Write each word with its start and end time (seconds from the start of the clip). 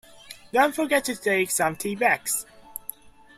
Don't 0.51 0.73
forget 0.73 1.03
to 1.03 1.15
take 1.15 1.51
some 1.51 1.75
tea 1.75 1.93
bags! 1.93 2.47